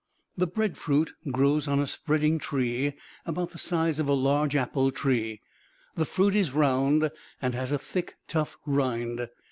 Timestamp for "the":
0.35-0.47, 3.51-3.59, 5.95-6.05